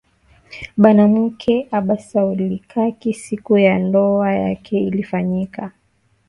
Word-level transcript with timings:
Banamuke 0.81 1.55
abasaulikaki 1.77 3.11
siku 3.23 3.57
ya 3.57 3.79
ndowa 3.79 4.31
yake 4.33 4.79
ilifanyika 4.79 5.71